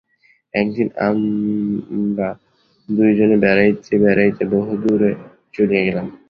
একদিন 0.53 0.87
আমারা 0.99 2.29
দুইজনে 2.89 3.37
বেড়াইতে 3.43 3.93
বেড়াইতে 3.97 4.43
বহুদূরে 4.51 5.11
চলিয়া 5.53 5.83
গেলাম। 5.87 6.07